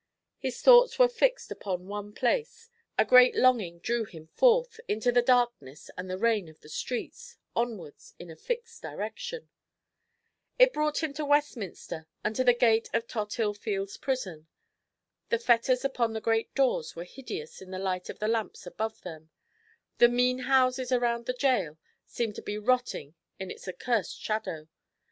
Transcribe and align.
His 0.39 0.63
thoughts 0.63 0.97
were 0.97 1.07
fixed 1.07 1.51
upon 1.51 1.85
one 1.85 2.11
place; 2.11 2.71
a 2.97 3.05
great 3.05 3.35
longing 3.35 3.77
drew 3.77 4.03
him 4.03 4.25
forth, 4.33 4.79
into 4.87 5.11
the 5.11 5.21
darkness 5.21 5.91
and 5.95 6.09
the 6.09 6.17
rain 6.17 6.49
of 6.49 6.59
the 6.61 6.69
streets, 6.69 7.37
onwards 7.55 8.15
in 8.17 8.31
a 8.31 8.35
fixed 8.35 8.81
direction. 8.81 9.49
It 10.57 10.73
brought 10.73 11.03
him 11.03 11.13
to 11.13 11.23
Westminster, 11.25 12.07
and 12.23 12.35
to 12.35 12.43
the 12.43 12.55
gate 12.55 12.89
of 12.95 13.05
Tothill 13.05 13.53
Fields 13.53 13.97
Prison. 13.97 14.47
The 15.29 15.37
fetters 15.37 15.85
upon 15.85 16.13
the 16.13 16.19
great 16.19 16.51
doors 16.55 16.95
were 16.95 17.03
hideous 17.03 17.61
in 17.61 17.69
the 17.69 17.77
light 17.77 18.09
of 18.09 18.17
the 18.17 18.27
lamps 18.27 18.65
above 18.65 19.03
them; 19.03 19.29
the 19.99 20.09
mean 20.09 20.39
houses 20.39 20.91
around 20.91 21.27
the 21.27 21.37
gaol 21.39 21.77
seemed 22.07 22.33
to 22.37 22.41
be 22.41 22.57
rotting 22.57 23.13
in 23.37 23.51
its 23.51 23.67
accursed 23.67 24.19
shadow. 24.19 24.67